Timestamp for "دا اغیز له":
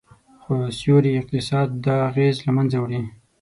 1.85-2.51